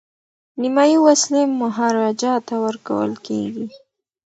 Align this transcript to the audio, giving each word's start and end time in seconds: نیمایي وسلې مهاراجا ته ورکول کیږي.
نیمایي 0.61 0.97
وسلې 1.05 1.41
مهاراجا 1.61 2.33
ته 2.47 2.55
ورکول 2.65 3.11
کیږي. 3.25 3.65